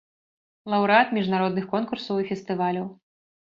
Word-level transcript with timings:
Лаўрэат 0.73 1.13
міжнародных 1.19 1.69
конкурсаў 1.77 2.15
і 2.25 2.29
фестываляў. 2.33 2.93